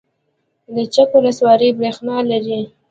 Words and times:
د 0.75 0.77
چک 0.93 1.09
ولسوالۍ 1.17 1.69
بریښنا 1.77 2.17
لري 2.29 2.59